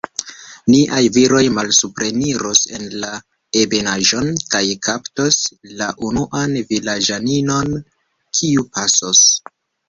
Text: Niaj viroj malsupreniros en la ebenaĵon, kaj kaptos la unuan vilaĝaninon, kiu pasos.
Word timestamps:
Niaj 0.75 1.01
viroj 1.17 1.41
malsupreniros 1.57 2.61
en 2.77 2.87
la 3.03 3.09
ebenaĵon, 3.65 4.31
kaj 4.55 4.63
kaptos 4.87 5.37
la 5.83 5.91
unuan 6.09 6.57
vilaĝaninon, 6.73 7.71
kiu 8.41 8.67
pasos. 8.79 9.23